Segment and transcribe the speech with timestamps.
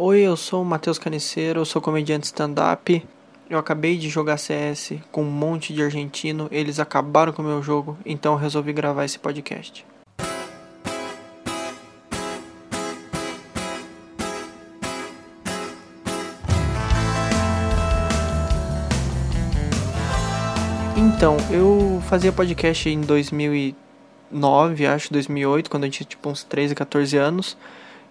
[0.00, 3.04] Oi, eu sou o Matheus Caniceiro, eu sou comediante stand-up.
[3.50, 7.60] Eu acabei de jogar CS com um monte de argentino, eles acabaram com o meu
[7.60, 9.84] jogo, então eu resolvi gravar esse podcast.
[20.96, 27.16] Então, eu fazia podcast em 2009, acho, 2008, quando eu tinha tipo uns 13, 14
[27.16, 27.56] anos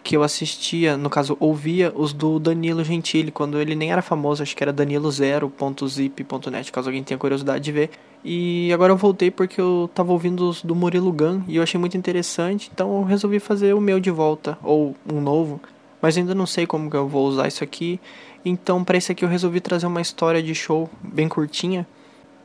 [0.07, 4.41] que eu assistia, no caso, ouvia os do Danilo Gentili, quando ele nem era famoso,
[4.41, 7.89] acho que era danilo0.zip.net, caso alguém tenha curiosidade de ver.
[8.23, 11.77] E agora eu voltei porque eu tava ouvindo os do Murilo Gun e eu achei
[11.77, 15.59] muito interessante, então eu resolvi fazer o meu de volta, ou um novo.
[16.01, 17.99] Mas ainda não sei como que eu vou usar isso aqui,
[18.45, 21.85] então para esse aqui eu resolvi trazer uma história de show bem curtinha,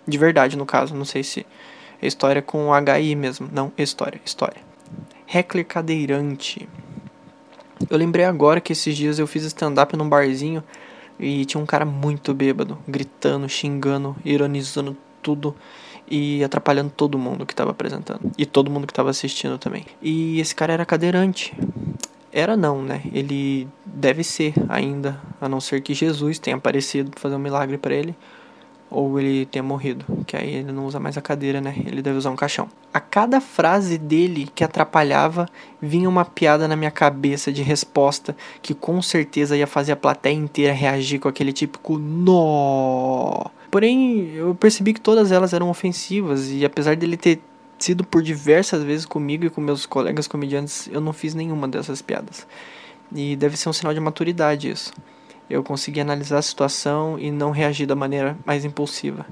[0.05, 1.47] de verdade no caso, não sei se
[2.01, 4.61] é história com HI mesmo, não, história, história.
[5.33, 6.69] Heckler Cadeirante.
[7.89, 10.63] Eu lembrei agora que esses dias eu fiz stand-up num barzinho
[11.19, 15.55] e tinha um cara muito bêbado, gritando, xingando, ironizando tudo
[16.11, 19.84] e atrapalhando todo mundo que estava apresentando e todo mundo que estava assistindo também.
[20.01, 21.55] E esse cara era cadeirante.
[22.33, 23.03] Era não, né?
[23.12, 27.77] Ele deve ser ainda, a não ser que Jesus tenha aparecido para fazer um milagre
[27.77, 28.17] para ele
[28.93, 31.75] ou ele tenha morrido, que aí ele não usa mais a cadeira, né?
[31.87, 32.69] Ele deve usar um caixão.
[32.93, 35.49] A cada frase dele que atrapalhava,
[35.81, 40.34] vinha uma piada na minha cabeça de resposta que com certeza ia fazer a plateia
[40.34, 43.47] inteira reagir com aquele típico nó.
[43.71, 47.41] Porém, eu percebi que todas elas eram ofensivas e apesar dele ter
[47.79, 52.03] sido por diversas vezes comigo e com meus colegas comediantes, eu não fiz nenhuma dessas
[52.03, 52.47] piadas.
[53.15, 54.93] E deve ser um sinal de maturidade isso
[55.48, 59.27] eu consegui analisar a situação e não reagir da maneira mais impulsiva.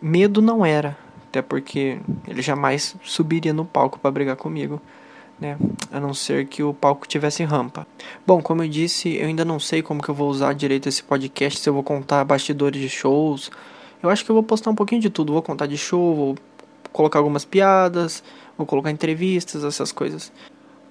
[0.00, 0.96] Medo não era,
[1.28, 4.80] até porque ele jamais subiria no palco para brigar comigo,
[5.38, 5.56] né?
[5.92, 7.86] A não ser que o palco tivesse rampa.
[8.26, 11.02] Bom, como eu disse, eu ainda não sei como que eu vou usar direito esse
[11.02, 13.50] podcast, se eu vou contar bastidores de shows.
[14.02, 16.34] Eu acho que eu vou postar um pouquinho de tudo, vou contar de show, vou
[16.92, 18.22] colocar algumas piadas,
[18.56, 20.32] vou colocar entrevistas, essas coisas.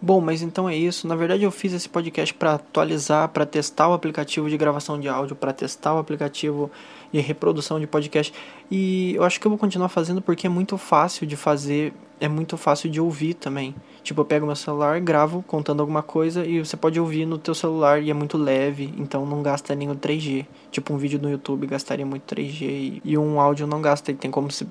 [0.05, 1.07] Bom, mas então é isso.
[1.07, 5.07] Na verdade, eu fiz esse podcast para atualizar, para testar o aplicativo de gravação de
[5.07, 6.69] áudio, para testar o aplicativo
[7.09, 8.33] de reprodução de podcast.
[8.69, 12.27] E eu acho que eu vou continuar fazendo porque é muito fácil de fazer, é
[12.27, 13.73] muito fácil de ouvir também.
[14.03, 17.55] Tipo, eu pego meu celular, gravo contando alguma coisa e você pode ouvir no teu
[17.55, 20.45] celular e é muito leve, então não gasta o 3G.
[20.69, 24.29] Tipo, um vídeo no YouTube gastaria muito 3G e, um áudio não gasta, e tem
[24.29, 24.67] como se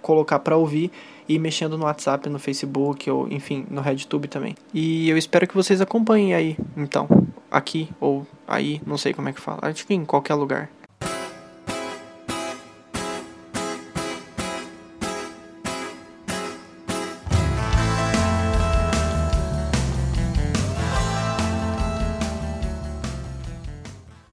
[0.00, 0.90] colocar para ouvir
[1.28, 4.54] e mexendo no WhatsApp, no Facebook ou enfim, no RedTube também.
[4.72, 7.06] E eu espero que vocês acompanhem aí, então,
[7.50, 10.70] aqui ou aí, não sei como é que fala, acho que em qualquer lugar.